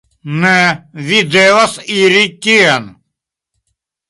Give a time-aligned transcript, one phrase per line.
[0.43, 0.53] Ne,
[1.09, 2.89] vi devas iri tien.